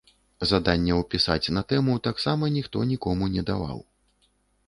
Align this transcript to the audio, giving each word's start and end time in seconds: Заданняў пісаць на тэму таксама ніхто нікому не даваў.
Заданняў 0.51 1.01
пісаць 1.11 1.51
на 1.57 1.61
тэму 1.73 1.97
таксама 2.07 2.43
ніхто 2.57 2.77
нікому 2.93 3.31
не 3.35 3.43
даваў. 3.51 3.79